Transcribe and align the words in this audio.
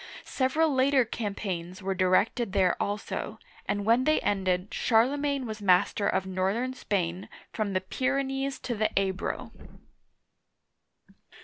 Several 0.25 0.73
later 0.73 1.05
campaigns 1.05 1.83
were 1.83 1.93
directed 1.93 2.53
there 2.53 2.75
also, 2.81 3.37
and 3.67 3.85
when 3.85 4.05
they 4.05 4.19
ended, 4.21 4.73
Charlemagne 4.73 5.45
was 5.45 5.61
master 5.61 6.07
of 6.07 6.25
northern 6.25 6.73
Spain, 6.73 7.29
from 7.53 7.73
the 7.73 7.81
Pyrenees 7.81 8.57
to 8.61 8.73
the 8.73 8.89
Ebro. 8.99 9.51